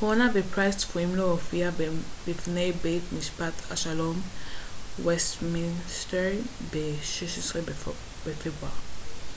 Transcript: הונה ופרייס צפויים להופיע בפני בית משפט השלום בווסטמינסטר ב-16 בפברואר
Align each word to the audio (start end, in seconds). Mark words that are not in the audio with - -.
הונה 0.00 0.30
ופרייס 0.34 0.76
צפויים 0.76 1.16
להופיע 1.16 1.70
בפני 2.28 2.72
בית 2.72 3.02
משפט 3.18 3.52
השלום 3.70 4.16
בווסטמינסטר 4.98 6.30
ב-16 6.72 7.54
בפברואר 8.26 8.72